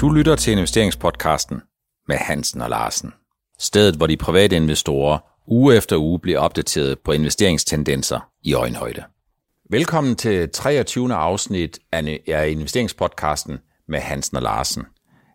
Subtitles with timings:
[0.00, 1.60] Du lytter til investeringspodcasten
[2.08, 3.12] med Hansen og Larsen.
[3.58, 9.02] Stedet, hvor de private investorer uge efter uge bliver opdateret på investeringstendenser i øjenhøjde.
[9.70, 11.14] Velkommen til 23.
[11.14, 14.84] afsnit af investeringspodcasten med Hansen og Larsen.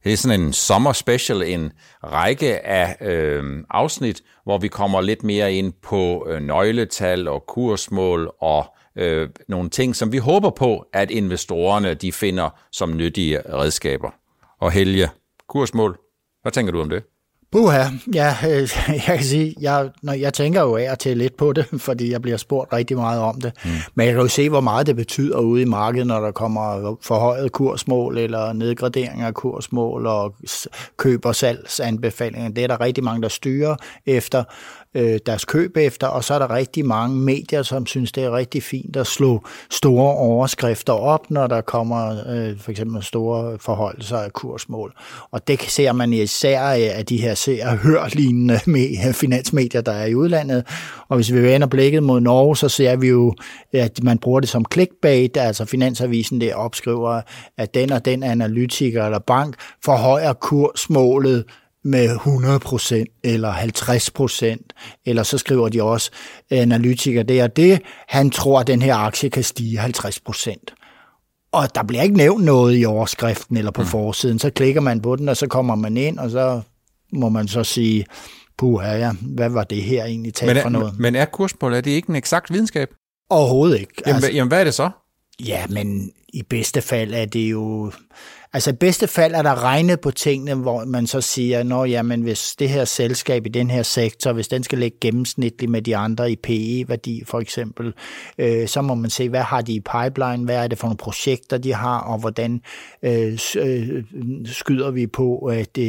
[0.04, 1.71] Det er sådan en sommerspecial, en
[2.04, 8.32] række af øh, afsnit, hvor vi kommer lidt mere ind på øh, nøgletal og kursmål
[8.41, 8.66] og
[8.96, 14.20] øh, nogle ting, som vi håber på, at investorerne de finder som nyttige redskaber.
[14.62, 15.10] Og Helge,
[15.50, 15.98] kursmål,
[16.42, 17.04] hvad tænker du om det?
[17.52, 17.84] Buha,
[18.14, 21.54] ja, øh, jeg kan sige, jeg, når jeg tænker jo af og til lidt på
[21.54, 23.54] det, fordi jeg bliver spurgt rigtig meget om det.
[23.66, 23.72] Mm.
[23.96, 26.96] Men jeg kan jo se, hvor meget det betyder ude i markedet, når der kommer
[27.02, 30.36] forhøjet kursmål eller nedgradering af kursmål og
[30.98, 32.50] køb- og salgsanbefalinger.
[32.50, 33.76] Det er der rigtig mange, der styrer
[34.06, 34.44] efter
[34.95, 38.36] øh, deres køb efter, og så er der rigtig mange medier, som synes, det er
[38.38, 44.17] rigtig fint at slå store overskrifter op, når der kommer øh, for eksempel store forholdelser
[44.17, 44.94] af kursmål.
[45.31, 48.59] Og det ser man især af de her ser og hør lignende
[49.14, 50.67] finansmedier, der er i udlandet.
[51.09, 53.36] Og hvis vi vender blikket mod Norge, så ser vi jo,
[53.73, 57.22] at man bruger det som clickbait, altså Finansavisen der opskriver,
[57.58, 61.45] at den og den analytiker eller bank forhøjer kursmålet
[61.84, 66.12] med 100% eller 50%, eller så skriver de også,
[66.50, 70.56] analytikere det er det, han tror, at den her aktie kan stige 50%.
[71.52, 73.88] Og der bliver ikke nævnt noget i overskriften eller på mm.
[73.88, 76.62] forsiden, så klikker man på den, og så kommer man ind, og så
[77.14, 78.06] må man så sige,
[78.58, 81.00] puha, ja, hvad var det her egentlig talt men for noget?
[81.00, 82.90] Men er kursmål, er det ikke en eksakt videnskab?
[83.30, 83.94] Overhovedet ikke.
[84.06, 84.90] Jamen, altså, jamen, hvad er det så?
[85.40, 87.92] Ja, men i bedste fald er det jo
[88.53, 92.21] Altså i bedste fald er der regnet på tingene, hvor man så siger, nå jamen
[92.21, 95.97] hvis det her selskab i den her sektor, hvis den skal ligge gennemsnitligt med de
[95.97, 97.94] andre i PE-værdi for eksempel,
[98.38, 100.97] øh, så må man se, hvad har de i pipeline, hvad er det for nogle
[100.97, 102.61] projekter, de har, og hvordan
[103.03, 104.03] øh, øh
[104.45, 105.85] skyder vi på, at øh,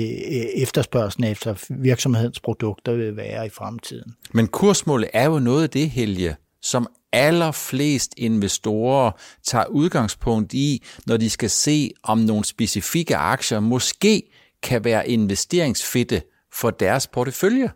[0.55, 4.15] efterspørgselen efter virksomhedens produkter vil være i fremtiden.
[4.33, 9.11] Men kursmålet er jo noget af det, Helge, som allerflest investorer
[9.45, 14.23] tager udgangspunkt i, når de skal se, om nogle specifikke aktier måske
[14.63, 16.23] kan være investeringsfitte
[16.55, 17.71] for deres portefølje.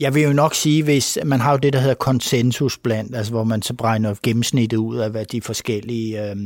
[0.00, 3.32] Jeg vil jo nok sige, hvis man har jo det, der hedder konsensus blandt, altså
[3.32, 6.36] hvor man så bregner gennemsnittet ud af, hvad de forskellige øh,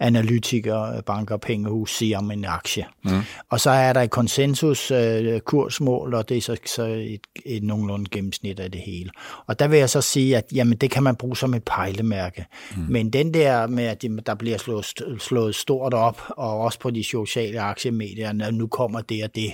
[0.00, 2.86] analytikere, banker og pengehus siger om en aktie.
[3.04, 3.20] Mm.
[3.50, 7.62] Og så er der et konsensus øh, kursmål, og det er så, så et, et
[7.62, 9.10] nogenlunde gennemsnit af det hele.
[9.46, 12.46] Og der vil jeg så sige, at jamen, det kan man bruge som et pejlemærke.
[12.76, 12.82] Mm.
[12.88, 14.86] Men den der med, at der bliver slået,
[15.18, 19.52] slået stort op, og også på de sociale aktiemedier, nu kommer det og det,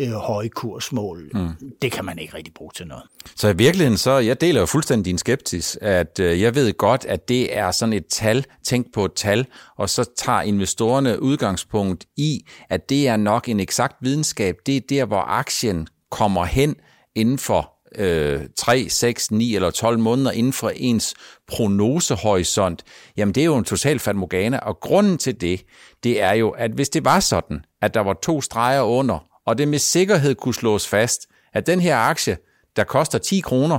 [0.00, 1.30] øh, høje kursmål.
[1.34, 1.48] Mm.
[1.82, 3.04] Det kan man ikke rigtig bruge til noget.
[3.36, 7.04] Så i virkeligheden så, jeg deler jo fuldstændig din skeptis, at øh, jeg ved godt,
[7.04, 9.46] at det er sådan et tal, tænk på et tal,
[9.76, 14.56] og så tager investorerne udgangspunkt i, at det er nok en eksakt videnskab.
[14.66, 16.76] Det er der, hvor aktien kommer hen
[17.14, 21.14] inden for øh, 3, 6, 9 eller 12 måneder inden for ens
[21.46, 22.82] prognosehorisont,
[23.16, 25.64] jamen det er jo en total fatmogana, og grunden til det,
[26.02, 29.58] det er jo, at hvis det var sådan, at der var to streger under, og
[29.58, 32.36] det med sikkerhed kunne slås fast, at den her aktie,
[32.76, 33.78] der koster 10 kroner,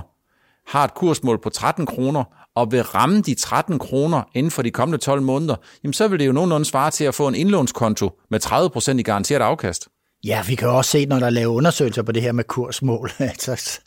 [0.68, 2.24] har et kursmål på 13 kroner,
[2.56, 6.20] og vil ramme de 13 kroner inden for de kommende 12 måneder, jamen så vil
[6.20, 9.88] det jo nogenlunde svare til at få en indlånskonto med 30% i garanteret afkast.
[10.24, 13.80] Ja, vi kan også se, når der laver undersøgelser på det her med kursmål, altså,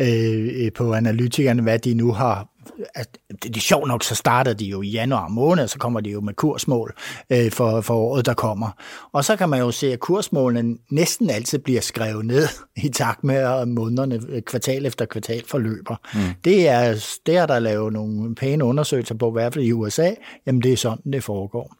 [0.00, 2.48] øh, på analytikerne, hvad de nu har
[2.94, 6.10] at det er sjovt nok, så starter de jo i januar måned, så kommer de
[6.10, 6.94] jo med kursmål
[7.30, 8.70] øh, for, for året, der kommer.
[9.12, 12.48] Og så kan man jo se, at kursmålene næsten altid bliver skrevet ned
[12.84, 15.96] i takt med, at månederne øh, kvartal efter kvartal forløber.
[16.14, 16.20] Mm.
[16.44, 20.10] Det, er, det er der lavet nogle pæne undersøgelser på, i hvert fald i USA.
[20.46, 21.74] Jamen det er sådan, det foregår.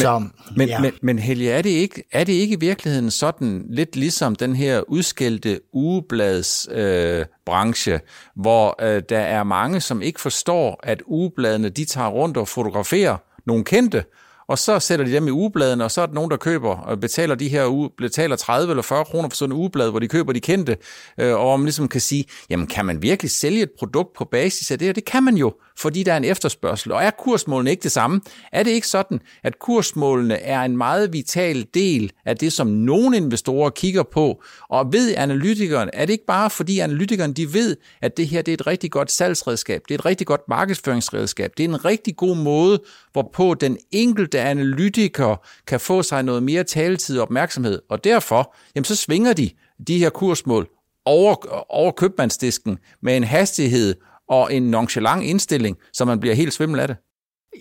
[0.00, 0.22] Så,
[0.56, 0.80] men, ja.
[0.80, 4.56] men, men Helge, er det, ikke, er det ikke i virkeligheden sådan lidt ligesom den
[4.56, 8.00] her udskældte ugebladsbranche, øh,
[8.36, 13.16] hvor øh, der er mange, som ikke forstår, at ugebladene de tager rundt og fotograferer
[13.46, 14.04] nogle kendte,
[14.48, 17.00] og så sætter de dem i ugebladene, og så er der nogen, der køber og
[17.00, 20.08] betaler de her uge, betaler 30 eller 40 kroner for sådan en ugeblad, hvor de
[20.08, 20.76] køber de kendte,
[21.20, 24.24] øh, og om man ligesom kan sige, jamen kan man virkelig sælge et produkt på
[24.24, 24.88] basis af det?
[24.88, 26.92] Og det kan man jo, fordi der er en efterspørgsel.
[26.92, 28.20] Og er kursmålene ikke det samme?
[28.52, 33.16] Er det ikke sådan, at kursmålene er en meget vital del af det, som nogle
[33.16, 34.42] investorer kigger på?
[34.68, 38.52] Og ved analytikeren, er det ikke bare fordi analytikeren de ved, at det her det
[38.52, 42.16] er et rigtig godt salgsredskab, det er et rigtig godt markedsføringsredskab, det er en rigtig
[42.16, 42.82] god måde,
[43.12, 45.36] hvorpå den enkelte analytiker
[45.66, 47.82] kan få sig noget mere taletid og opmærksomhed.
[47.90, 49.50] Og derfor, jamen så svinger de
[49.88, 50.68] de her kursmål
[51.04, 53.94] over, over købmandsdisken med en hastighed
[54.28, 56.96] og en nonchalant indstilling, så man bliver helt svimmel af det.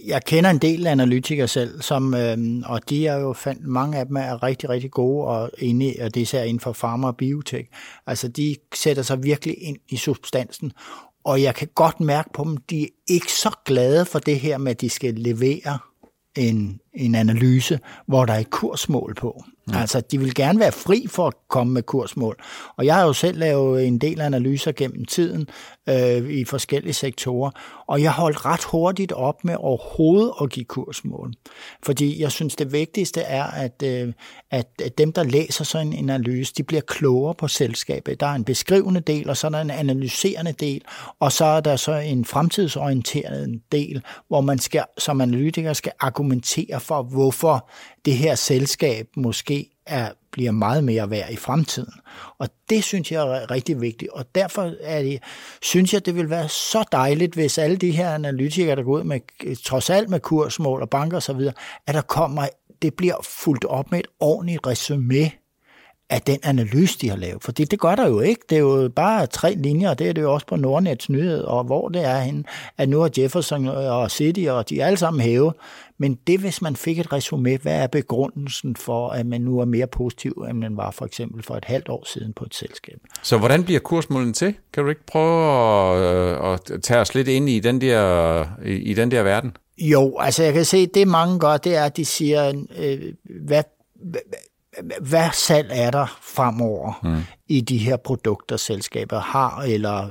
[0.06, 4.06] Jeg kender en del analytikere selv, som, øh, og de er jo fandt, mange af
[4.06, 7.18] dem er rigtig, rigtig gode, og, inde, og det er især inden for farmer og
[7.18, 7.68] biotek.
[8.08, 10.72] Altså, de sætter sig virkelig ind i substansen,
[11.24, 14.58] og jeg kan godt mærke på dem, de er ikke så glade for det her
[14.58, 15.80] med, at de skal levere
[16.36, 19.44] en, en analyse, hvor der er et kursmål på.
[19.68, 19.76] Mm.
[19.76, 22.44] Altså, de vil gerne være fri for at komme med kursmål.
[22.78, 25.48] Og jeg har jo selv lavet en del analyser gennem tiden
[25.90, 27.52] øh, i forskellige sektorer,
[27.88, 31.34] og jeg holdt ret hurtigt op med overhovedet at give kursmål.
[31.84, 34.14] Fordi jeg synes, det vigtigste er, at, øh,
[34.52, 38.20] at dem, der læser sådan en analyse, de bliver klogere på selskabet.
[38.20, 40.82] Der er en beskrivende del, og så er der en analyserende del,
[41.20, 46.80] og så er der så en fremtidsorienteret del, hvor man skal, som analytiker skal argumentere
[46.80, 47.70] for, hvorfor
[48.06, 49.53] det her selskab måske
[49.86, 51.94] er, bliver meget mere værd i fremtiden.
[52.38, 55.20] Og det synes jeg er rigtig vigtigt, og derfor er det,
[55.62, 59.04] synes jeg, det vil være så dejligt, hvis alle de her analytikere, der går ud
[59.04, 59.20] med,
[59.64, 61.42] trods alt med kursmål og banker osv.,
[61.88, 62.48] at der kommer,
[62.82, 65.32] det bliver fuldt op med et ordentligt resume
[66.10, 67.44] af den analyse, de har lavet.
[67.44, 68.42] For det, det gør der jo ikke.
[68.50, 71.42] Det er jo bare tre linjer, og det er det jo også på Nordnets nyhed,
[71.42, 72.44] og hvor det er henne,
[72.78, 75.54] at nu har Jefferson og City, og de er alle sammen hævet.
[76.04, 79.66] Men det, hvis man fik et resume, hvad er begrundelsen for, at man nu er
[79.66, 83.00] mere positiv, end man var for eksempel for et halvt år siden på et selskab?
[83.22, 84.56] Så hvordan bliver kursmålen til?
[84.74, 88.72] Kan du ikke prøve at, øh, at tage os lidt ind i den der, i,
[88.72, 89.58] i den der verden?
[89.78, 93.14] Jo, altså jeg kan se, det mange gør, det er, at de siger, øh,
[93.46, 93.64] hvad,
[95.02, 97.18] hvad salg er der fremover mm.
[97.48, 100.10] i de her produkter, selskaber har eller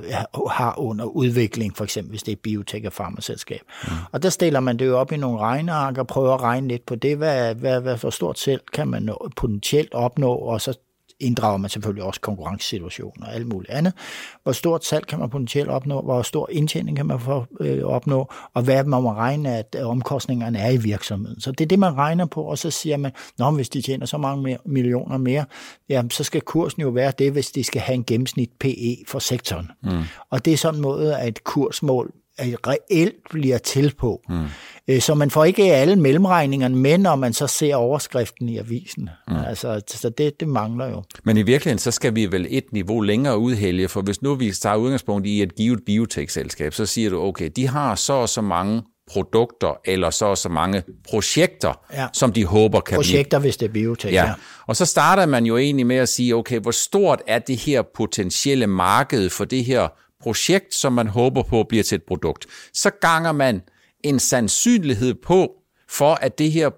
[0.49, 3.61] har under udvikling, for eksempel hvis det er biotek- og farmaselskab.
[3.83, 3.89] Mm.
[4.11, 6.85] Og der stiller man det jo op i nogle regneark og prøver at regne lidt
[6.85, 10.73] på det, hvad, hvad, hvad for stort selv kan man nå, potentielt opnå, og så
[11.23, 13.93] inddrager man selvfølgelig også konkurrencesituationer og alt muligt andet.
[14.43, 18.31] Hvor stort salg kan man potentielt opnå, hvor stor indtjening kan man få, øh, opnå,
[18.53, 21.41] og hvad man må regne, at omkostningerne er i virksomheden.
[21.41, 24.05] Så det er det, man regner på, og så siger man, Nå, hvis de tjener
[24.05, 25.45] så mange mere, millioner mere,
[25.89, 29.19] jamen, så skal kursen jo være det, hvis de skal have en gennemsnit PE for
[29.19, 29.71] sektoren.
[29.83, 29.89] Mm.
[30.29, 34.21] Og det er sådan en måde, at et kursmål reelt bliver til på.
[34.29, 34.99] Mm.
[34.99, 39.09] Så man får ikke alle mellemregningerne med, når man så ser overskriften i avisen.
[39.27, 39.35] Mm.
[39.35, 41.03] Altså, så det, det mangler jo.
[41.23, 44.35] Men i virkeligheden, så skal vi vel et niveau længere ud, Helge, for hvis nu
[44.35, 48.29] vi tager udgangspunkt i et givet biotekselskab, så siger du, okay, de har så og
[48.29, 48.81] så mange
[49.11, 52.07] produkter eller så og så mange projekter, ja.
[52.13, 53.47] som de håber kan Projekter, blive.
[53.47, 54.25] hvis det er biotek, ja.
[54.25, 54.33] ja.
[54.67, 57.81] Og så starter man jo egentlig med at sige, okay, hvor stort er det her
[57.95, 59.87] potentielle marked for det her
[60.23, 62.45] projekt, som man håber på bliver til et produkt.
[62.73, 63.61] Så ganger man
[64.03, 65.51] en sandsynlighed på,
[65.89, 66.69] for at det her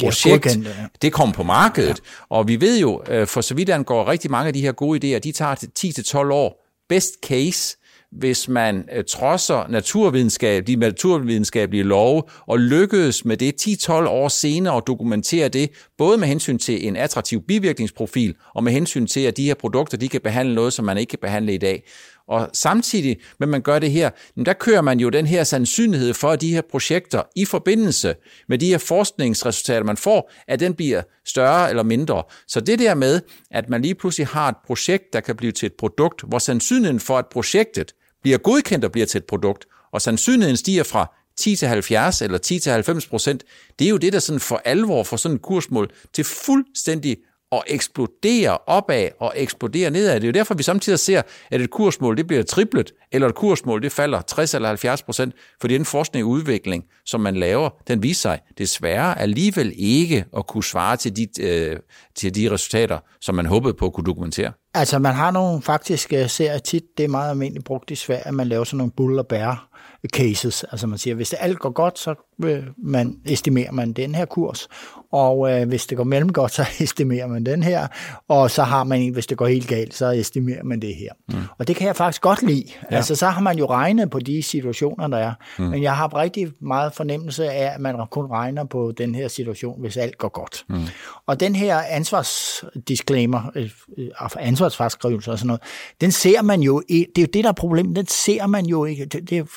[0.00, 0.58] projekt,
[1.02, 1.88] det kommer på markedet.
[1.88, 1.94] Ja.
[2.28, 5.16] Og vi ved jo, øh, for så vidt angår rigtig mange af de her gode
[5.16, 6.66] idéer, de tager 10-12 år.
[6.88, 7.76] Best case,
[8.12, 14.76] hvis man øh, trodser naturvidenskab, de naturvidenskabelige love og lykkedes med det 10-12 år senere
[14.76, 19.36] at dokumentere det, både med hensyn til en attraktiv bivirkningsprofil og med hensyn til, at
[19.36, 21.82] de her produkter de kan behandle noget, som man ikke kan behandle i dag.
[22.28, 24.10] Og samtidig med, man gør det her,
[24.46, 28.14] der kører man jo den her sandsynlighed for, at de her projekter i forbindelse
[28.48, 32.22] med de her forskningsresultater, man får, at den bliver større eller mindre.
[32.48, 33.20] Så det der med,
[33.50, 37.00] at man lige pludselig har et projekt, der kan blive til et produkt, hvor sandsynligheden
[37.00, 37.92] for, at projektet
[38.22, 42.38] bliver godkendt og bliver til et produkt, og sandsynligheden stiger fra 10 til 70 eller
[42.38, 43.44] 10 til 90 procent,
[43.78, 47.16] det er jo det, der sådan for alvor får sådan et kursmål til fuldstændig
[47.50, 50.14] og eksplodere opad og eksplodere nedad.
[50.14, 53.34] Det er jo derfor, vi samtidig ser, at et kursmål det bliver triplet, eller et
[53.34, 57.70] kursmål det falder 60 eller 70 procent, fordi den forskning og udvikling, som man laver,
[57.88, 61.76] den viser sig desværre alligevel ikke at kunne svare til de, øh,
[62.14, 64.52] til de resultater, som man håbede på at kunne dokumentere.
[64.74, 68.26] Altså man har nogle faktisk, øh, ser tit, det er meget almindeligt brugt i Sverige,
[68.26, 69.68] at man laver sådan nogle bull og bær
[70.14, 70.64] cases.
[70.64, 74.24] Altså man siger, hvis det alt går godt, så øh, man, estimerer man den her
[74.24, 74.68] kurs,
[75.12, 77.86] og øh, hvis det går mellem godt, så estimerer man den her,
[78.28, 81.10] og så har man, hvis det går helt galt, så estimerer man det her.
[81.28, 81.34] Mm.
[81.58, 82.64] Og det kan jeg faktisk godt lide.
[82.90, 82.96] Ja.
[82.96, 85.64] Altså så har man jo regnet på de situationer, der er, mm.
[85.64, 89.80] men jeg har rigtig meget fornemmelse af, at man kun regner på den her situation,
[89.80, 90.64] hvis alt går godt.
[90.68, 90.80] Mm.
[91.26, 95.62] Og den her ansvarsdisclaimer, øh, øh ansvarsfraskrivelse og sådan noget,
[96.00, 98.84] den ser man jo, det er jo det, der er problemet, den ser man jo
[98.84, 99.04] ikke.
[99.04, 99.48] Det, det,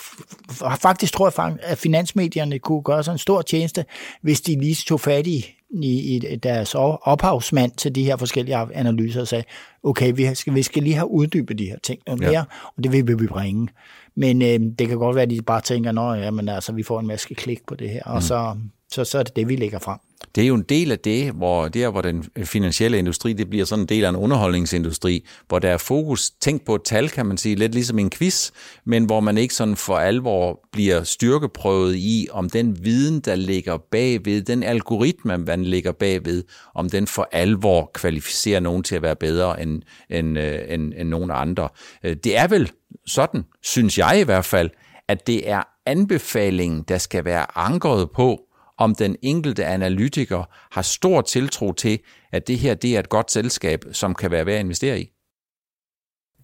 [0.82, 3.86] faktisk tror jeg, at finansmedierne kunne gøre sig en stor tjeneste,
[4.22, 9.22] hvis de lige tog fat i, i, i deres ophavsmand til de her forskellige analyser
[9.22, 9.44] og sagde,
[9.84, 12.30] okay, vi skal, vi skal lige have uddybet de her ting noget ja.
[12.30, 12.46] mere,
[12.78, 13.68] og det vil vi bringe.
[14.16, 16.84] Men øh, det kan godt være, at de bare tænker, at ja, men altså, vi
[16.84, 18.22] får en masse klik på det her, og mm.
[18.22, 18.56] så,
[18.92, 20.00] så, så er det det, vi lægger frem.
[20.36, 23.66] Det er jo en del af det, hvor der, hvor den finansielle industri, det bliver
[23.66, 27.26] sådan en del af en underholdningsindustri, hvor der er fokus, tænkt på et tal, kan
[27.26, 28.52] man sige, lidt ligesom en quiz,
[28.86, 33.78] men hvor man ikke sådan for alvor bliver styrkeprøvet i, om den viden, der ligger
[33.92, 36.44] bagved, den algoritme, man ligger bagved,
[36.76, 41.10] om den for alvor kvalificerer nogen til at være bedre end, end, øh, end, end
[41.10, 41.70] nogen andre.
[42.04, 42.72] Øh, det er vel
[43.08, 44.70] sådan, synes jeg i hvert fald,
[45.08, 48.49] at det er anbefalingen, der skal være ankret på,
[48.80, 52.00] om den enkelte analytiker har stor tiltro til,
[52.32, 55.10] at det her det er et godt selskab, som kan være værd at investere i.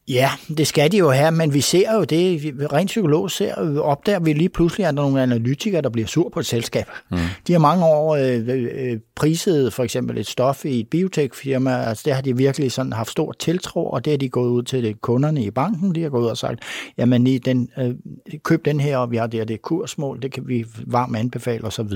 [0.07, 4.19] Ja, det skal de jo have, men vi ser jo det, rent psykologisk ser, opdager
[4.19, 6.85] vi lige pludselig, at der er nogle analytikere, der bliver sur på et selskab.
[7.11, 7.17] Mm.
[7.47, 12.03] De har mange år øh, øh, priset for eksempel et stof i et biotekfirma, altså
[12.05, 14.95] det har de virkelig sådan haft stor tiltro, og det har de gået ud til
[15.01, 16.59] kunderne i banken, de har gået ud og sagt,
[16.97, 17.95] jamen I den, øh,
[18.43, 21.63] køb den her, og vi har det her, det kursmål, det kan vi varmt anbefale
[21.63, 21.91] osv.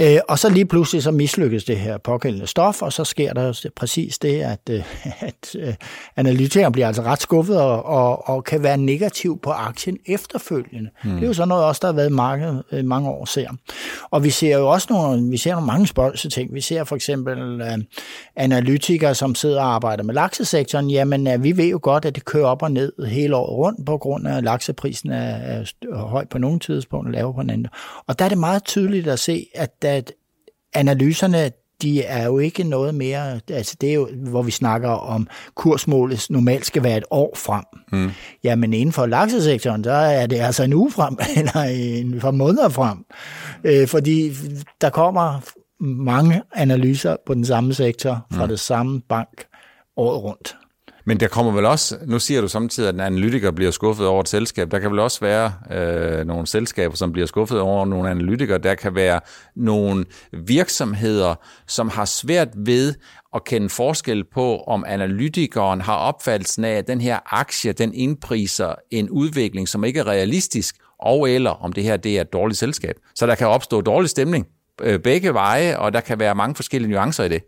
[0.00, 3.68] Øh, og så lige pludselig så mislykkes det her pågældende stof, og så sker der
[3.76, 4.82] præcis det, at, øh,
[5.28, 5.74] at øh,
[6.16, 10.90] analytikeren bliver altså ret skuffet og, og, og kan være negativ på aktien efterfølgende.
[11.04, 11.10] Mm.
[11.10, 13.48] Det er jo sådan noget også, der har været markedet øh, mange år ser.
[14.10, 16.54] Og vi ser jo også nogle, vi ser nogle mange spørgelse ting.
[16.54, 17.78] Vi ser for eksempel øh,
[18.36, 20.90] analytikere, som sidder og arbejder med laksesektoren.
[20.90, 23.86] Jamen, øh, vi ved jo godt, at det kører op og ned hele året rundt,
[23.86, 27.66] på grund af, at lakseprisen er, er høj på nogle tidspunkter, lav på anden.
[28.06, 30.12] Og der er det meget tydeligt at se, at at
[30.74, 31.50] analyserne,
[31.82, 36.26] de er jo ikke noget mere, altså det er jo, hvor vi snakker om kursmålet
[36.30, 37.64] normalt skal være et år frem.
[37.92, 38.10] Mm.
[38.44, 42.68] Jamen inden for laksesektoren, der er det altså en uge frem, eller en par måneder
[42.68, 43.04] frem.
[43.64, 44.32] Øh, fordi
[44.80, 45.40] der kommer
[45.80, 48.48] mange analyser på den samme sektor fra mm.
[48.48, 49.44] det samme bank
[49.96, 50.56] året rundt.
[51.10, 54.20] Men der kommer vel også, nu siger du samtidig, at en analytiker bliver skuffet over
[54.20, 54.70] et selskab.
[54.70, 58.58] Der kan vel også være øh, nogle selskaber, som bliver skuffet over nogle analytikere.
[58.58, 59.20] Der kan være
[59.56, 61.34] nogle virksomheder,
[61.68, 62.94] som har svært ved
[63.34, 68.74] at kende forskel på, om analytikeren har opfattelsen af, at den her aktie, den indpriser
[68.90, 72.58] en udvikling, som ikke er realistisk, og eller om det her det er et dårligt
[72.58, 72.94] selskab.
[73.14, 74.46] Så der kan opstå dårlig stemning
[74.82, 77.42] øh, begge veje, og der kan være mange forskellige nuancer i det.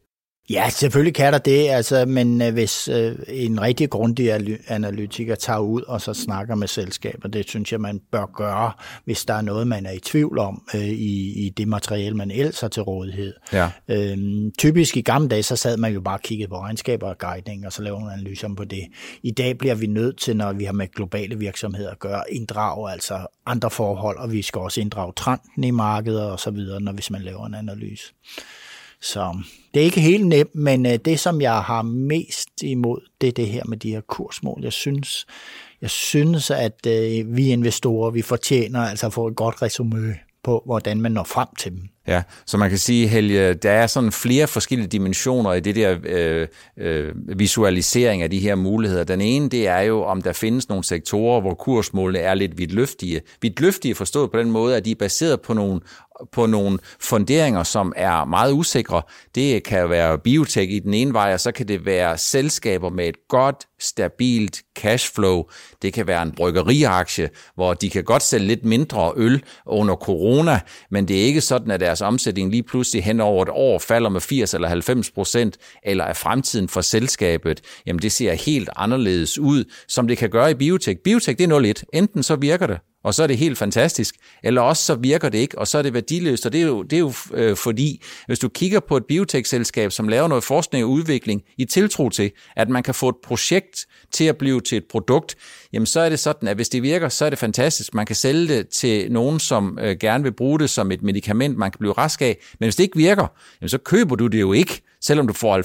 [0.51, 5.59] Ja, selvfølgelig kan der det, altså, men øh, hvis øh, en rigtig grundig analytiker tager
[5.59, 8.73] ud og så snakker med selskaber, det synes jeg, man bør gøre,
[9.05, 12.31] hvis der er noget, man er i tvivl om øh, i, i det materiale, man
[12.31, 13.35] ellers har til rådighed.
[13.53, 13.71] Ja.
[13.89, 17.19] Øhm, typisk i gamle dage, så sad man jo bare og kiggede på regnskaber og
[17.19, 18.83] guidning, og så lavede man analyser på det.
[19.23, 22.93] I dag bliver vi nødt til, når vi har med globale virksomheder at gøre, inddrage
[22.93, 26.93] altså andre forhold, og vi skal også inddrage trenden i markedet og så videre, når
[26.93, 28.13] hvis man laver en analyse.
[29.03, 29.39] Så
[29.75, 33.33] det er ikke helt nemt, men øh, det, som jeg har mest imod, det er
[33.33, 34.61] det her med de her kursmål.
[34.63, 35.27] Jeg synes,
[35.81, 40.63] jeg synes at øh, vi investorer, vi fortjener altså at få et godt resume på,
[40.67, 41.81] hvordan man når frem til dem.
[42.07, 45.97] Ja, så man kan sige, Helge, der er sådan flere forskellige dimensioner i det der
[46.05, 49.05] øh, øh, visualisering af de her muligheder.
[49.05, 53.21] Den ene, det er jo, om der findes nogle sektorer, hvor kursmålene er lidt vidtløftige.
[53.43, 55.81] Vidtløftige forstået på den måde, at de er baseret på nogle
[56.33, 59.03] på nogle funderinger, som er meget usikre.
[59.35, 63.09] Det kan være biotech i den ene vej, og så kan det være selskaber med
[63.09, 65.45] et godt, stabilt cashflow.
[65.83, 70.61] Det kan være en bryggeriaktie, hvor de kan godt sælge lidt mindre øl under corona,
[70.91, 74.11] men det er ikke sådan, at deres omsætning lige pludselig hen over et år falder
[74.11, 79.39] med 80 eller 90 procent, eller er fremtiden for selskabet, jamen det ser helt anderledes
[79.39, 81.01] ud, som det kan gøre i biotech.
[81.05, 81.83] Biotech, det er 0-1.
[81.93, 84.15] Enten så virker det, og så er det helt fantastisk.
[84.43, 86.47] Eller også så virker det ikke, og så er det værdiløst.
[86.47, 89.93] Og det er jo, det er jo øh, fordi, hvis du kigger på et biotech-selskab,
[89.93, 93.87] som laver noget forskning og udvikling i tiltro til, at man kan få et projekt
[94.11, 95.37] til at blive til et produkt,
[95.73, 97.95] jamen så er det sådan, at hvis det virker, så er det fantastisk.
[97.95, 101.59] Man kan sælge det til nogen, som øh, gerne vil bruge det som et medicament,
[101.59, 102.39] man kan blive rask af.
[102.61, 103.27] Men hvis det ikke virker,
[103.61, 105.59] jamen så køber du det jo ikke selvom du får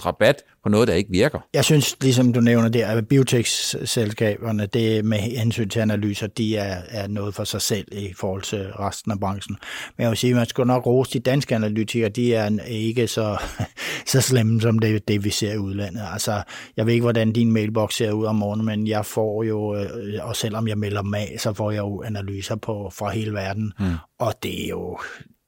[0.00, 1.38] 90% rabat på noget, der ikke virker.
[1.54, 6.82] Jeg synes, ligesom du nævner der, at biotech-selskaberne, det med hensyn til analyser, de er,
[6.88, 9.56] er noget for sig selv i forhold til resten af branchen.
[9.96, 13.08] Men jeg vil sige, at man skal nok rose de danske analytikere, de er ikke
[13.08, 13.36] så,
[14.12, 16.02] så slemme som det, det, vi ser i udlandet.
[16.12, 16.42] Altså,
[16.76, 19.88] jeg ved ikke, hvordan din mailbox ser ud om morgenen, men jeg får jo, øh,
[20.22, 23.94] og selvom jeg melder mig så får jeg jo analyser på, fra hele verden, mm.
[24.18, 24.98] og det er jo,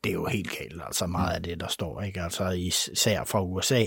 [0.04, 2.22] det er jo helt galt, altså meget af det, der står, ikke?
[2.22, 3.84] Altså især fra USA,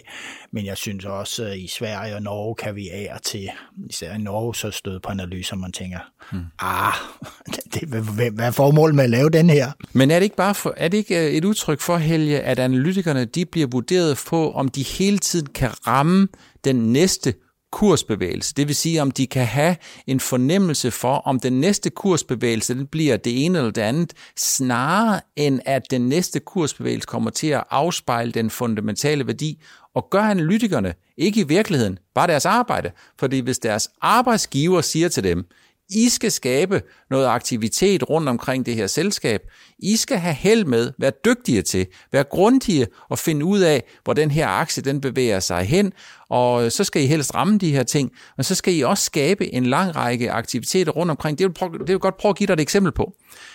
[0.52, 3.50] men jeg synes også, at i Sverige og Norge kan vi af til,
[3.90, 6.00] især i Norge, så støde på analyser, man tænker,
[6.32, 6.46] hmm.
[6.60, 6.94] ah,
[7.74, 9.72] det, hvad, hvad er formålet med at lave den her?
[9.94, 12.60] Men er det ikke bare for, er det ikke øh, et udtryk for, Helge, at
[12.60, 16.28] analytikerne, de bliver vurderet på, om de hele tiden kan ramme
[16.64, 17.34] den næste
[17.72, 18.54] kursbevægelse.
[18.54, 19.76] Det vil sige, om de kan have
[20.08, 25.22] en fornemmelse for, om den næste kursbevægelse den bliver det ene eller det andet, snarere
[25.36, 29.62] end at den næste kursbevægelse kommer til at afspejle den fundamentale værdi,
[29.96, 32.92] og gør analytikerne ikke i virkeligheden bare deres arbejde.
[33.20, 35.46] Fordi hvis deres arbejdsgiver siger til dem,
[35.90, 39.42] i skal skabe noget aktivitet rundt omkring det her selskab.
[39.80, 44.14] I skal have held med, være dygtige til, være grundige og finde ud af, hvor
[44.14, 45.94] den her aktie den bevæger sig hen,
[46.30, 49.04] og øh, så skal I helst ramme de her ting, men så skal I også
[49.04, 51.38] skabe en lang række aktiviteter rundt omkring.
[51.38, 53.14] Det vil, prøve, det vil godt prøve at give dig et eksempel på.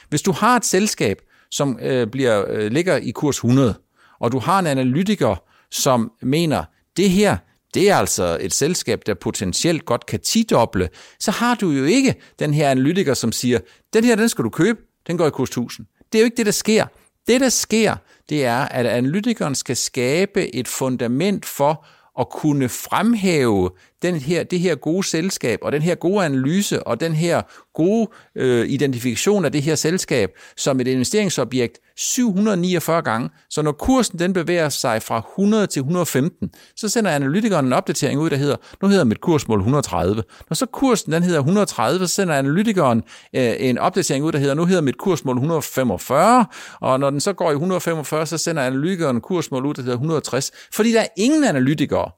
[0.08, 1.16] Hvis du har et selskab,
[1.50, 3.74] som øh, bliver, øh, ligger i kurs 100,
[4.20, 5.36] og du har en analytiker,
[5.70, 6.64] som mener,
[6.96, 7.36] det her,
[7.74, 10.88] det er altså et selskab, der potentielt godt kan tidoble,
[11.20, 13.58] så har du jo ikke den her analytiker, som siger,
[13.92, 15.86] den her, den skal du købe, den går i kurs 1000.
[16.12, 16.86] Det er jo ikke det, der sker.
[17.26, 17.96] Det, der sker,
[18.28, 21.86] det er, at analytikeren skal skabe et fundament for
[22.20, 23.70] at kunne fremhæve
[24.02, 27.42] den her, det her gode selskab, og den her gode analyse, og den her
[27.74, 33.30] gode øh, identifikation af det her selskab som et investeringsobjekt 749 gange.
[33.50, 38.20] Så når kursen den bevæger sig fra 100 til 115, så sender analytikeren en opdatering
[38.20, 40.22] ud, der hedder, nu hedder mit kursmål 130.
[40.50, 43.02] Når så kursen den hedder 130, så sender analytikeren
[43.36, 46.46] øh, en opdatering ud, der hedder, nu hedder mit kursmål 145,
[46.80, 50.50] og når den så går i 145, så sender analytikeren kursmål ud, der hedder 160,
[50.72, 52.10] fordi der er ingen analytikere,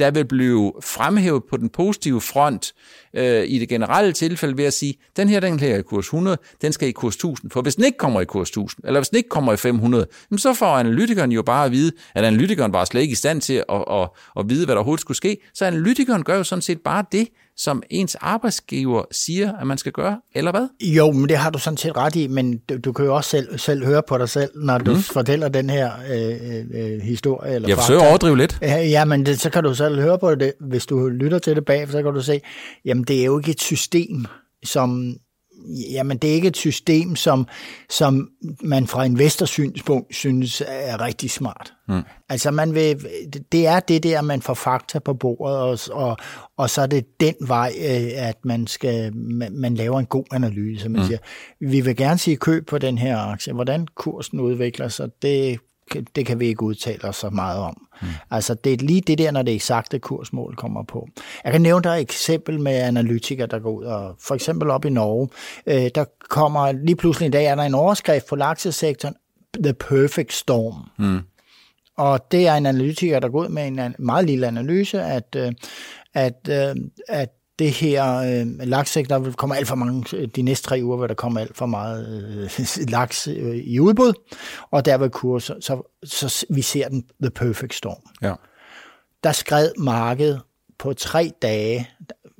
[0.00, 2.72] der vil blive fremhævet på den positive front
[3.14, 6.38] øh, i det generelle tilfælde ved at sige, den her, den her i kurs 100,
[6.62, 7.50] den skal i kurs 1000.
[7.50, 10.06] For hvis den ikke kommer i kurs 1000, eller hvis den ikke kommer i 500,
[10.36, 13.64] så får analytikeren jo bare at vide, at analytikeren var slet ikke i stand til
[13.68, 15.38] at, at, at vide, hvad der overhovedet skulle ske.
[15.54, 17.28] Så analytikeren gør jo sådan set bare det,
[17.62, 20.68] som ens arbejdsgiver siger, at man skal gøre, eller hvad?
[20.80, 23.30] Jo, men det har du sådan set ret i, men du, du kan jo også
[23.30, 25.00] selv, selv høre på dig selv, når du mm.
[25.00, 27.54] fortæller den her øh, øh, historie.
[27.54, 28.58] Eller jeg forsøger at overdrive lidt.
[28.62, 30.52] Ja, men det, så kan du selv høre på det.
[30.60, 32.40] Hvis du lytter til det bag, så kan du se,
[32.84, 34.26] jamen det er jo ikke et system,
[34.64, 35.16] som
[35.92, 37.46] jamen det er ikke et system, som,
[37.90, 38.30] som
[38.62, 41.72] man fra investorsynspunkt synes er rigtig smart.
[41.88, 42.02] Mm.
[42.28, 43.06] Altså man vil,
[43.52, 46.16] det er det der, man får fakta på bordet, og, og,
[46.56, 50.24] og så er det den vej, øh, at man skal man, man laver en god
[50.32, 50.88] analyse.
[50.88, 51.06] Man mm.
[51.06, 51.18] siger,
[51.60, 53.52] vi vil gerne sige køb på den her aktie.
[53.52, 55.58] Hvordan kursen udvikler sig, det
[56.16, 57.86] det kan vi ikke udtale os så meget om.
[58.02, 58.08] Mm.
[58.30, 61.08] Altså, det er lige det der, når det eksakte kursmål kommer på.
[61.44, 64.84] Jeg kan nævne dig et eksempel med analytikere, der går ud, og for eksempel op
[64.84, 65.28] i Norge,
[65.66, 69.14] øh, der kommer lige pludselig i dag, er der en overskrift på laksesektoren,
[69.62, 70.74] The Perfect Storm.
[70.98, 71.20] Mm.
[71.96, 75.52] Og det er en analytiker, der går ud med en meget lille analyse, at, øh,
[76.14, 76.76] at, øh,
[77.08, 80.96] at det her øh, lakssektor, der vil komme alt for mange, de næste tre uger
[80.96, 82.08] vil der komme alt for meget
[82.42, 84.12] øh, laks øh, i udbud,
[84.70, 88.02] og der vil kurser, så, så, så vi ser den the perfect storm.
[88.22, 88.34] Ja.
[89.24, 90.40] Der skred markedet
[90.78, 91.90] på tre dage,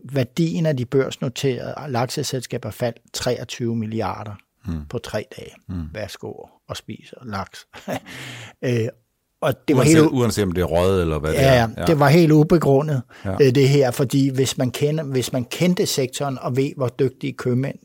[0.05, 4.35] værdien af de børsnoterede lakseselskaber faldt 23 milliarder
[4.67, 4.87] mm.
[4.87, 5.53] på tre dage.
[5.69, 5.95] Mm.
[5.95, 6.33] Værsgo
[6.69, 7.67] og spiser laks.
[8.65, 8.89] øh,
[9.41, 11.69] og det var uanset, helt, uanset om det er røget eller hvad ja, det er.
[11.79, 13.33] Ja, det var helt ubegrundet, ja.
[13.33, 17.33] Øh, det her, fordi hvis man, kender, hvis man kendte sektoren og ved, hvor dygtige
[17.33, 17.77] købmænd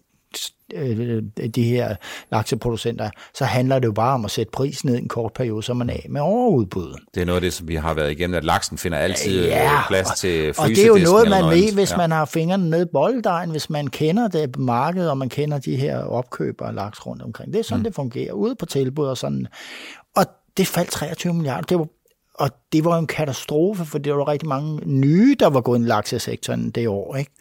[0.73, 1.23] øh,
[1.55, 1.95] de her
[2.31, 5.63] lakseproducenter, så handler det jo bare om at sætte prisen ned i en kort periode,
[5.63, 6.95] så man er af med overudbud.
[7.15, 9.73] Det er noget af det, som vi har været igennem, at laksen finder altid ja,
[9.73, 11.97] øh, plads til Og det er jo noget, man ved, hvis ja.
[11.97, 15.75] man har fingrene ned i bolddejen, hvis man kender det marked, og man kender de
[15.75, 17.53] her opkøbere laks rundt omkring.
[17.53, 17.83] Det er sådan, mm.
[17.83, 19.47] det fungerer, ude på tilbud og sådan.
[20.15, 20.25] Og
[20.57, 21.65] det faldt 23 milliarder.
[21.65, 21.87] Det var,
[22.33, 25.83] og det var en katastrofe, for det var rigtig mange nye, der var gået i
[25.83, 27.15] laksesektoren det år.
[27.15, 27.31] Ikke?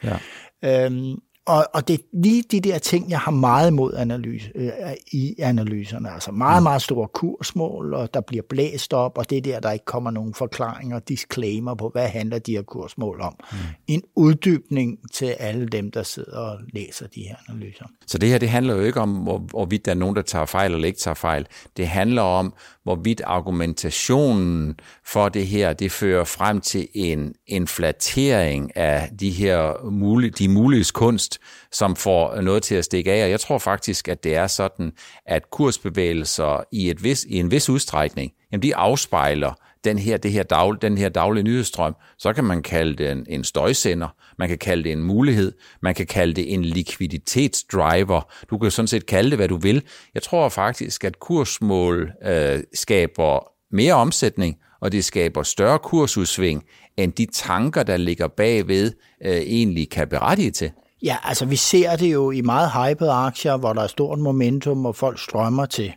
[0.62, 0.86] Ja.
[0.86, 4.70] Øhm, og, og det er lige de der ting, jeg har meget imod analyse, øh,
[5.12, 6.10] i analyserne.
[6.10, 6.62] Altså meget, mm.
[6.62, 10.10] meget store kursmål, og der bliver blæst op, og det er der, der ikke kommer
[10.10, 13.36] nogen forklaringer og disclaimer på, hvad handler de her kursmål om.
[13.52, 13.58] Mm.
[13.86, 17.84] En uddybning til alle dem, der sidder og læser de her analyser.
[18.06, 20.46] Så det her, det handler jo ikke om, hvor, hvorvidt der er nogen, der tager
[20.46, 21.46] fejl eller ikke tager fejl.
[21.76, 24.74] Det handler om, hvorvidt argumentationen
[25.06, 30.84] for det her, det fører frem til en inflatering af de her mulige, de mulige
[30.94, 31.33] kunst,
[31.72, 33.24] som får noget til at stikke af.
[33.24, 34.92] Og jeg tror faktisk, at det er sådan,
[35.26, 39.52] at kursbevægelser i, et vis, i en vis udstrækning, jamen de afspejler
[39.84, 43.26] den her, det her dag, den her daglige nyhedsstrøm, så kan man kalde det en,
[43.28, 48.58] en støjsender, man kan kalde det en mulighed, man kan kalde det en likviditetsdriver, du
[48.58, 49.82] kan sådan set kalde det, hvad du vil.
[50.14, 56.64] Jeg tror faktisk, at kursmål øh, skaber mere omsætning, og det skaber større kursudsving,
[56.96, 58.92] end de tanker, der ligger bagved,
[59.24, 60.70] øh, egentlig kan berettige til.
[61.02, 64.86] Ja, altså vi ser det jo i meget hypede aktier, hvor der er stort momentum,
[64.86, 65.92] og folk strømmer til.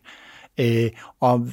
[0.60, 1.48] Øh, og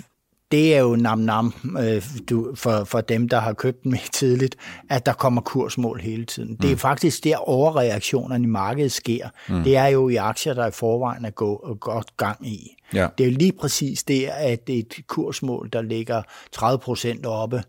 [0.52, 4.56] det er jo nam-nam øh, du, for, for dem, der har købt dem tidligt,
[4.90, 6.50] at der kommer kursmål hele tiden.
[6.50, 6.56] Mm.
[6.56, 6.78] Det er mm.
[6.78, 9.28] faktisk der overreaktionerne i markedet sker.
[9.48, 9.62] Mm.
[9.62, 12.76] Det er jo i aktier, der i forvejen er gå, godt gang i.
[12.94, 13.08] Ja.
[13.18, 17.62] Det er jo lige præcis det, at et kursmål, der ligger 30 procent oppe,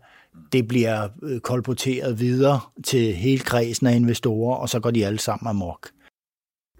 [0.52, 5.18] det bliver øh, kolporteret videre til hele kredsen af investorer, og så går de alle
[5.18, 5.88] sammen amok.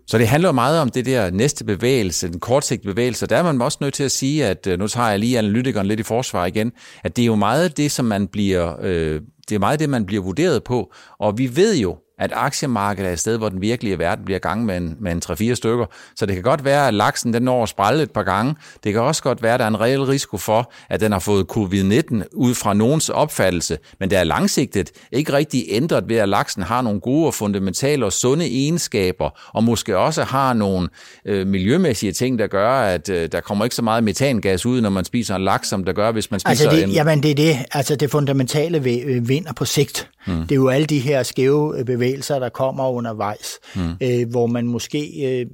[0.09, 3.27] Så det handler meget om det der næste bevægelse, den kortsigtede bevægelse.
[3.27, 5.87] Der er man også nødt til at sige, at øh, nu tager jeg lige analytikeren
[5.87, 6.73] lidt i forsvar igen,
[7.05, 10.07] at det er jo meget det, som man bliver, øh, det er meget det, man
[10.07, 10.93] bliver vurderet på.
[11.19, 14.65] Og vi ved jo, at aktiemarkedet er et sted, hvor den virkelige verden bliver gang
[14.65, 15.87] med en, med en 3-4 stykker.
[16.17, 18.55] Så det kan godt være, at laksen den når at sprælle et par gange.
[18.85, 21.19] Det kan også godt være, at der er en reel risiko for, at den har
[21.19, 23.79] fået covid-19 ud fra nogens opfattelse.
[24.01, 28.05] Men det er langsigtet ikke rigtig ændret ved, at laksen har nogle gode og fundamentale
[28.05, 30.89] og sunde egenskaber, og måske også har nogle
[31.25, 34.91] øh, miljømæssige ting, der gør, at øh, der kommer ikke så meget metangas ud, når
[34.91, 36.91] man spiser en laks, som der gør, hvis man spiser altså det, en...
[36.91, 38.83] Jamen det er det, altså det fundamentale
[39.23, 40.09] vinder på sigt.
[40.27, 40.41] Mm.
[40.41, 43.93] Det er jo alle de her skæve bevægelser, der kommer undervejs, mm.
[44.03, 45.47] øh, hvor man måske, øh,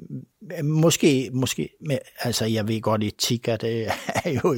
[0.65, 3.87] måske, måske, med, altså jeg ved godt, etik er, det
[4.25, 4.57] er jo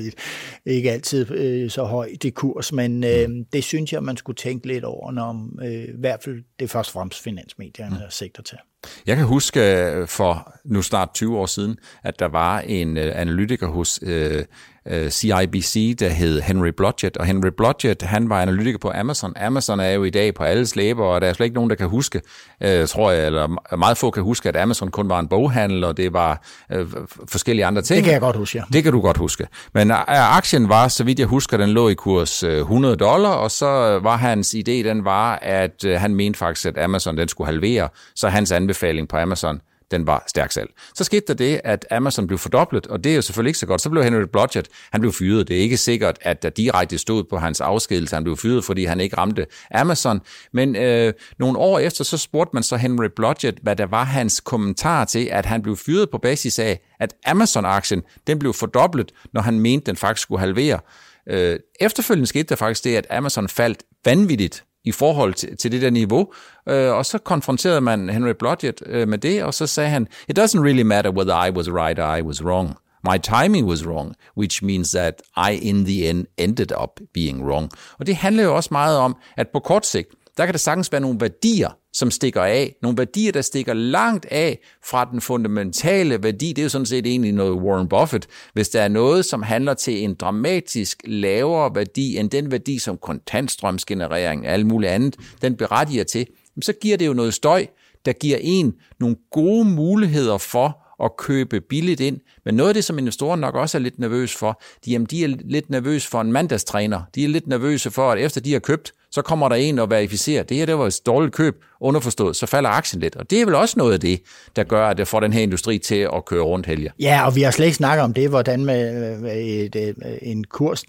[0.66, 3.44] ikke altid øh, så højt i kurs, men øh, mm.
[3.52, 6.88] det synes jeg, man skulle tænke lidt over, når øh, i hvert fald det først
[6.88, 8.10] og fremmest finansmedierne mm.
[8.10, 8.58] sigter til.
[9.06, 13.20] Jeg kan huske øh, for nu snart 20 år siden, at der var en øh,
[13.20, 14.44] analytiker hos øh,
[14.90, 19.32] øh CIBC, der hed Henry Blodgett, og Henry Blodgett, han var analytiker på Amazon.
[19.36, 21.76] Amazon er jo i dag på alles læber, og der er slet ikke nogen, der
[21.76, 22.20] kan huske,
[22.62, 25.96] øh, tror jeg, eller meget få kan huske, at Amazon kun var en boghandel, og
[25.96, 26.86] det var øh,
[27.28, 27.96] forskellige andre ting.
[27.96, 28.64] Det kan jeg godt huske, ja.
[28.72, 29.46] Det kan du godt huske.
[29.74, 34.00] Men aktien var, så vidt jeg husker, den lå i kurs 100 dollar, og så
[34.02, 38.28] var hans idé, den var, at han mente faktisk, at Amazon den skulle halvere, så
[38.28, 40.70] hans anbefaling på Amazon, den var stærk salg.
[40.94, 43.66] Så skete der det, at Amazon blev fordoblet, og det er jo selvfølgelig ikke så
[43.66, 43.80] godt.
[43.80, 45.48] Så blev Henry Blodgett, han blev fyret.
[45.48, 48.84] Det er ikke sikkert, at der direkte stod på hans afskedelse, han blev fyret, fordi
[48.84, 50.20] han ikke ramte Amazon.
[50.52, 54.40] Men øh, nogle år efter, så spurgte man så Henry Blodgett, hvad der var hans
[54.40, 59.40] kommentar til, at han blev fyret på basis af, at Amazon-aktien, den blev fordoblet, når
[59.40, 60.80] han mente, den faktisk skulle halvere.
[61.28, 65.82] Øh, efterfølgende skete der faktisk det, at Amazon faldt vanvittigt i forhold til, til det
[65.82, 66.32] der niveau.
[66.68, 70.38] Øh, og så konfronterede man Henry Blodgett øh, med det, og så sagde han, it
[70.38, 72.76] doesn't really matter whether I was right or I was wrong.
[73.12, 77.70] My timing was wrong, which means that I in the end ended up being wrong.
[77.98, 80.92] Og det handler jo også meget om, at på kort sigt, der kan der sagtens
[80.92, 82.76] være nogle værdier, som stikker af.
[82.82, 86.48] Nogle værdier, der stikker langt af fra den fundamentale værdi.
[86.48, 88.26] Det er jo sådan set egentlig noget Warren Buffett.
[88.52, 92.98] Hvis der er noget, som handler til en dramatisk lavere værdi end den værdi, som
[92.98, 96.26] kontantstrømsgenerering og alt muligt andet, den berettiger til,
[96.62, 97.66] så giver det jo noget støj,
[98.04, 102.20] der giver en nogle gode muligheder for at købe billigt ind.
[102.44, 105.24] Men noget af det, som investorer nok også er lidt nervøs for, de, jamen, de
[105.24, 107.02] er lidt nervøse for en mandagstræner.
[107.14, 109.90] De er lidt nervøse for, at efter de har købt, så kommer der en og
[109.90, 113.16] verificerer, det her det var et dårligt køb, underforstået, så falder aktien lidt.
[113.16, 114.20] Og det er vel også noget af det,
[114.56, 116.90] der gør, at det får den her industri til at køre rundt helger.
[117.00, 120.84] Ja, og vi har slet ikke snakket om det, hvordan med, et, et, en kurs,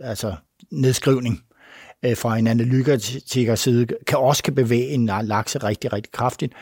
[0.00, 0.34] altså
[0.70, 1.40] nedskrivning
[2.04, 6.52] øh, fra en analytikers side, kan også kan bevæge en lakse rigtig, rigtig kraftigt,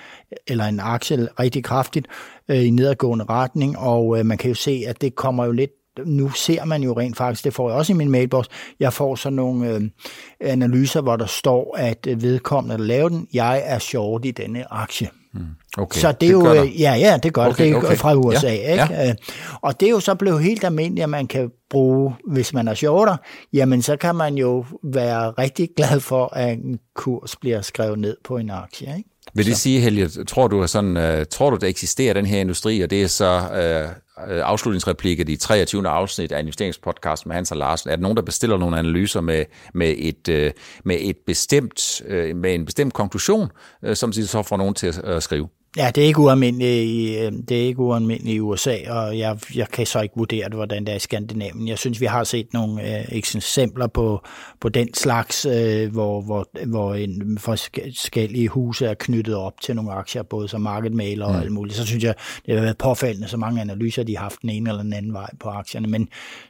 [0.46, 2.07] eller en aktie rigtig kraftigt
[2.48, 5.70] øh, i nedadgående retning, og øh, man kan jo se, at det kommer jo lidt
[6.07, 8.46] nu ser man jo rent faktisk, det får jeg også i min mailbox,
[8.81, 9.83] jeg får sådan nogle øh,
[10.40, 15.09] analyser, hvor der står, at vedkommende, der laver den, jeg er short i denne aktie.
[15.33, 15.46] Hmm.
[15.78, 16.00] Okay.
[16.00, 17.96] Så det er det jo, ja, ja, det gør okay, det, det okay.
[17.96, 18.46] fra USA.
[18.46, 18.94] Ja, ikke?
[18.94, 19.09] Ja.
[19.09, 19.14] Øh,
[19.62, 22.74] og det er jo så blevet helt almindeligt, at man kan bruge, hvis man er
[22.74, 23.16] shorter,
[23.52, 28.16] jamen så kan man jo være rigtig glad for, at en kurs bliver skrevet ned
[28.24, 28.96] på en aktie.
[28.96, 29.08] Ikke?
[29.35, 29.62] Vil det så.
[29.62, 33.02] sige, Helge, tror du, sådan, uh, tror du, der eksisterer den her industri, og det
[33.02, 35.88] er så uh, afslutningsreplikker i 23.
[35.88, 37.90] afsnit af investeringspodcast med Hans og Larsen.
[37.90, 40.50] Er der nogen, der bestiller nogle analyser med, med, et, uh,
[40.85, 43.48] med, et bestemt, uh, med en bestemt konklusion,
[43.88, 45.48] uh, som de så får nogen til at uh, skrive?
[45.76, 49.38] Ja, det er ikke ualmindeligt i, øh, det er ikke ualmindeligt i USA, og jeg,
[49.54, 51.68] jeg kan så ikke vurdere det, hvordan det er i Skandinavien.
[51.68, 54.20] Jeg synes, vi har set nogle øh, eksempler på,
[54.61, 59.92] på den slags, øh, hvor, hvor, hvor en forskellige huse er knyttet op til nogle
[59.92, 61.40] aktier, både som marketmaler og mm.
[61.40, 61.76] alt muligt.
[61.76, 62.14] Så synes jeg,
[62.46, 65.12] det har været påfaldende, så mange analyser, de har haft den ene eller den anden
[65.12, 65.88] vej på aktierne.
[65.88, 66.08] Men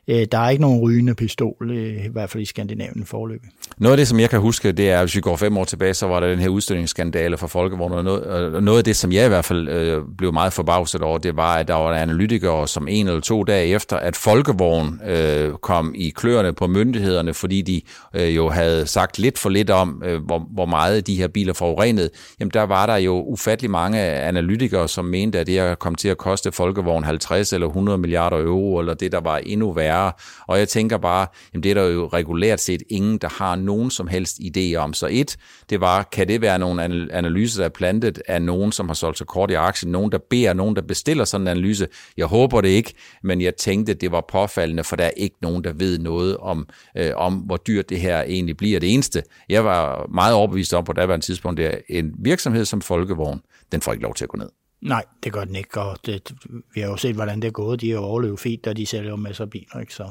[0.08, 3.50] øh, der er ikke nogen rygende pistol, øh, i hvert fald i Skandinavien forløbig.
[3.78, 5.94] Noget af det, som jeg kan huske, det er, hvis vi går fem år tilbage,
[5.94, 9.16] så var der den her udstødningsskandale for folkevogn, og noget, noget af det, som som
[9.16, 12.68] jeg i hvert fald øh, blev meget forbavset over, det var, at der var analytikere,
[12.68, 17.62] som en eller to dage efter, at Folkevogn øh, kom i kløerne på myndighederne, fordi
[17.62, 17.80] de
[18.14, 21.52] øh, jo havde sagt lidt for lidt om, øh, hvor, hvor meget de her biler
[21.52, 25.94] forurenede, jamen der var der jo ufattelig mange analytikere, som mente, at det her kom
[25.94, 30.12] til at koste Folkevogn 50 eller 100 milliarder euro, eller det, der var endnu værre.
[30.46, 33.90] Og jeg tænker bare, jamen det er der jo regulært set ingen, der har nogen
[33.90, 34.94] som helst idé om.
[34.94, 35.36] Så et,
[35.70, 39.18] det var, kan det være nogle analyser, der er plantet af nogen, som har solgt
[39.18, 41.88] sig kort i aktien, nogen, der beder, nogen, der bestiller sådan en analyse.
[42.16, 45.64] Jeg håber det ikke, men jeg tænkte, det var påfaldende, for der er ikke nogen,
[45.64, 48.80] der ved noget om, øh, om hvor dyrt det her egentlig bliver.
[48.80, 52.80] Det eneste, jeg var meget overbevist om på daværende tidspunkt, det er en virksomhed som
[52.80, 53.40] Folkevogn,
[53.72, 54.48] den får ikke lov til at gå ned.
[54.82, 56.32] Nej, det gør den ikke, og det,
[56.74, 57.80] vi har jo set, hvordan det er gået.
[57.80, 59.94] De har overlevet fint, da de sælger masser af biler, ikke?
[59.94, 60.10] så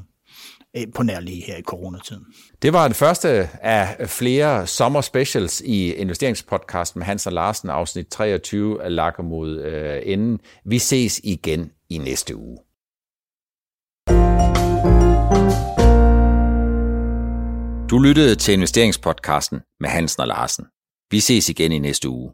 [0.77, 2.25] Øh, på nær lige her i coronatiden.
[2.61, 3.29] Det var den første
[3.61, 9.59] af flere sommer specials i investeringspodcasten med Hans og Larsen, afsnit 23 af Lakker mod
[9.59, 10.39] øh, enden.
[10.65, 12.57] Vi ses igen i næste uge.
[17.89, 20.65] Du lyttede til investeringspodcasten med Hansen og Larsen.
[21.11, 22.31] Vi ses igen i næste uge.